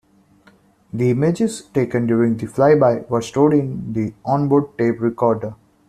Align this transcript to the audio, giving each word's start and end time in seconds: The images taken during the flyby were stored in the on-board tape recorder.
The 0.91 1.11
images 1.11 1.61
taken 1.71 2.07
during 2.07 2.35
the 2.35 2.47
flyby 2.47 3.07
were 3.07 3.21
stored 3.21 3.53
in 3.53 3.93
the 3.93 4.15
on-board 4.25 4.75
tape 4.75 4.99
recorder. 4.99 5.53